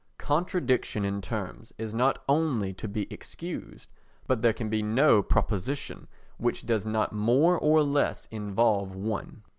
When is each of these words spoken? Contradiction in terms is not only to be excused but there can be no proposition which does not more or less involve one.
Contradiction 0.17 1.05
in 1.05 1.21
terms 1.21 1.73
is 1.77 1.93
not 1.93 2.23
only 2.27 2.73
to 2.73 2.87
be 2.87 3.05
excused 3.13 3.87
but 4.25 4.41
there 4.41 4.51
can 4.51 4.67
be 4.67 4.81
no 4.81 5.21
proposition 5.21 6.07
which 6.39 6.65
does 6.65 6.87
not 6.87 7.13
more 7.13 7.55
or 7.59 7.83
less 7.83 8.25
involve 8.31 8.95
one. 8.95 9.43